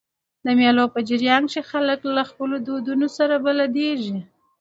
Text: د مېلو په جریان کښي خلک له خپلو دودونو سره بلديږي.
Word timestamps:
د 0.45 0.47
مېلو 0.59 0.85
په 0.93 0.99
جریان 1.09 1.43
کښي 1.51 1.61
خلک 1.71 1.99
له 2.15 2.23
خپلو 2.29 2.55
دودونو 2.67 3.07
سره 3.17 3.35
بلديږي. 3.45 4.17